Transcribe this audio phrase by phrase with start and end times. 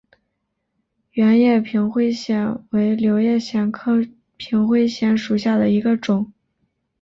[1.11, 4.03] 圆叶平灰藓为柳叶藓科
[4.35, 6.33] 平灰藓属下的一个种。